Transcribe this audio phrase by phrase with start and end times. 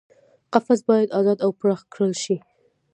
[0.53, 2.35] قفس باید ازاد او پراخ کړل شي.